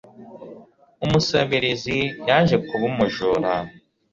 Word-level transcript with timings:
Umusabirizi 1.05 1.99
yaje 2.27 2.55
kuba 2.67 2.83
umujura. 2.91 3.51